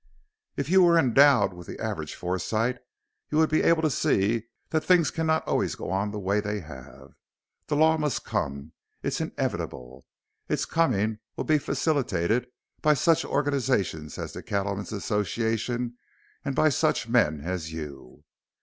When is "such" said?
12.95-13.23, 16.69-17.07